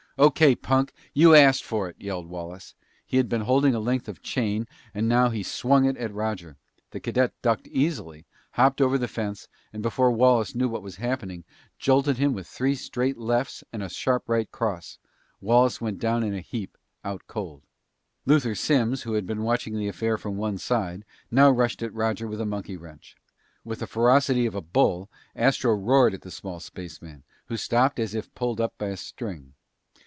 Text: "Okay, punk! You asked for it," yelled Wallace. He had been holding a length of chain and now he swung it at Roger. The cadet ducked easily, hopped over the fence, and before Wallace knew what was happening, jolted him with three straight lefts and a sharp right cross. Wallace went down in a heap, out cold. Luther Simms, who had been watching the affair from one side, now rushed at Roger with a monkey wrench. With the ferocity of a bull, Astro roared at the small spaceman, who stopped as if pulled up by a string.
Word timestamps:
"Okay, 0.19 0.53
punk! 0.55 0.93
You 1.13 1.33
asked 1.33 1.63
for 1.63 1.89
it," 1.89 1.95
yelled 1.99 2.27
Wallace. 2.27 2.75
He 3.07 3.17
had 3.17 3.27
been 3.29 3.41
holding 3.41 3.73
a 3.73 3.79
length 3.79 4.07
of 4.09 4.21
chain 4.21 4.67
and 4.93 5.07
now 5.07 5.29
he 5.29 5.41
swung 5.41 5.85
it 5.85 5.97
at 5.97 6.13
Roger. 6.13 6.57
The 6.91 6.99
cadet 6.99 7.33
ducked 7.41 7.67
easily, 7.69 8.25
hopped 8.51 8.81
over 8.81 8.99
the 8.99 9.07
fence, 9.07 9.47
and 9.73 9.81
before 9.81 10.11
Wallace 10.11 10.53
knew 10.53 10.67
what 10.69 10.83
was 10.83 10.97
happening, 10.97 11.43
jolted 11.79 12.17
him 12.17 12.33
with 12.33 12.45
three 12.45 12.75
straight 12.75 13.17
lefts 13.17 13.63
and 13.73 13.81
a 13.81 13.89
sharp 13.89 14.29
right 14.29 14.51
cross. 14.51 14.99
Wallace 15.39 15.81
went 15.81 15.97
down 15.97 16.23
in 16.23 16.35
a 16.35 16.41
heap, 16.41 16.77
out 17.03 17.21
cold. 17.25 17.63
Luther 18.27 18.53
Simms, 18.53 19.03
who 19.03 19.13
had 19.13 19.25
been 19.25 19.41
watching 19.43 19.75
the 19.75 19.87
affair 19.87 20.19
from 20.19 20.37
one 20.37 20.59
side, 20.59 21.03
now 21.31 21.49
rushed 21.49 21.81
at 21.81 21.95
Roger 21.95 22.27
with 22.27 22.41
a 22.41 22.45
monkey 22.45 22.77
wrench. 22.77 23.15
With 23.63 23.79
the 23.79 23.87
ferocity 23.87 24.45
of 24.45 24.53
a 24.55 24.61
bull, 24.61 25.09
Astro 25.35 25.73
roared 25.73 26.13
at 26.13 26.21
the 26.21 26.31
small 26.31 26.59
spaceman, 26.59 27.23
who 27.45 27.57
stopped 27.57 27.97
as 27.97 28.13
if 28.13 28.31
pulled 28.35 28.61
up 28.61 28.77
by 28.77 28.89
a 28.89 28.97
string. 28.97 29.53